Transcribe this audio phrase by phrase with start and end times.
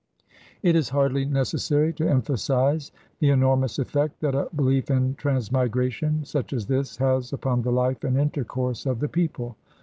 [0.63, 6.53] It is hardly necessary to emphasize the enormous effect that a belief in transmigration such
[6.53, 9.57] as this has upon the life and intercourse of the people.